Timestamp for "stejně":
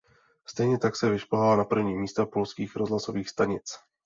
0.45-0.77